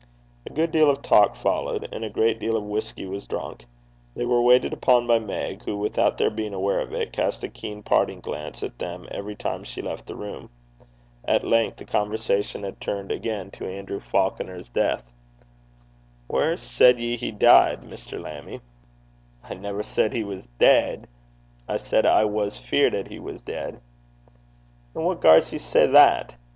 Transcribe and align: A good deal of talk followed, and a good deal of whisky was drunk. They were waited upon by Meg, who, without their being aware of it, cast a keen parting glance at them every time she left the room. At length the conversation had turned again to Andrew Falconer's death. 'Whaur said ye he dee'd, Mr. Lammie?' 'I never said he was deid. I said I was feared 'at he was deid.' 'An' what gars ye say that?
A 0.47 0.49
good 0.51 0.71
deal 0.71 0.89
of 0.89 1.03
talk 1.03 1.35
followed, 1.35 1.87
and 1.91 2.03
a 2.03 2.09
good 2.09 2.39
deal 2.39 2.57
of 2.57 2.63
whisky 2.63 3.05
was 3.05 3.27
drunk. 3.27 3.65
They 4.15 4.25
were 4.25 4.41
waited 4.41 4.73
upon 4.73 5.05
by 5.05 5.19
Meg, 5.19 5.63
who, 5.65 5.77
without 5.77 6.17
their 6.17 6.31
being 6.31 6.55
aware 6.55 6.79
of 6.79 6.91
it, 6.91 7.13
cast 7.13 7.43
a 7.43 7.47
keen 7.47 7.83
parting 7.83 8.19
glance 8.19 8.63
at 8.63 8.79
them 8.79 9.07
every 9.11 9.35
time 9.35 9.63
she 9.63 9.79
left 9.79 10.07
the 10.07 10.15
room. 10.15 10.49
At 11.23 11.43
length 11.45 11.77
the 11.77 11.85
conversation 11.85 12.63
had 12.63 12.81
turned 12.81 13.11
again 13.11 13.51
to 13.51 13.67
Andrew 13.69 13.99
Falconer's 13.99 14.69
death. 14.69 15.03
'Whaur 16.27 16.57
said 16.57 16.97
ye 16.97 17.15
he 17.15 17.29
dee'd, 17.29 17.81
Mr. 17.85 18.19
Lammie?' 18.19 18.61
'I 19.43 19.53
never 19.53 19.83
said 19.83 20.13
he 20.13 20.23
was 20.23 20.47
deid. 20.57 21.05
I 21.69 21.77
said 21.77 22.07
I 22.07 22.25
was 22.25 22.57
feared 22.57 22.95
'at 22.95 23.07
he 23.09 23.19
was 23.19 23.43
deid.' 23.43 23.79
'An' 24.95 25.03
what 25.03 25.21
gars 25.21 25.53
ye 25.53 25.59
say 25.59 25.85
that? 25.85 26.37